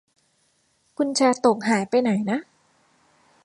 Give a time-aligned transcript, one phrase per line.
[0.97, 2.39] กุญแจตกหายไปไหนนะ